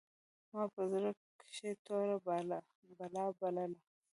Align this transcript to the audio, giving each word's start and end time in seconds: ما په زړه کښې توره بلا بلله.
ما 0.53 0.63
په 0.73 0.81
زړه 0.91 1.09
کښې 1.39 1.71
توره 1.85 2.17
بلا 2.25 2.59
بلله. 3.39 3.67